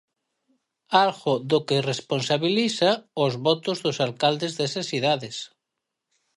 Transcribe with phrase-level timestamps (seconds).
[1.03, 2.91] Algo do que responsabiliza
[3.25, 5.37] os votos dos alcaldes desas cidades.